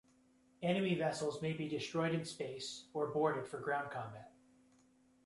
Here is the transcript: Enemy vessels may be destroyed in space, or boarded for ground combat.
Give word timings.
Enemy 0.63 0.95
vessels 0.95 1.43
may 1.43 1.53
be 1.53 1.69
destroyed 1.69 2.15
in 2.15 2.25
space, 2.25 2.85
or 2.91 3.11
boarded 3.13 3.47
for 3.47 3.59
ground 3.59 3.91
combat. 3.91 4.31